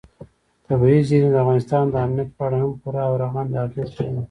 [0.67, 4.11] طبیعي زیرمې د افغانستان د امنیت په اړه هم پوره او رغنده اغېز لري.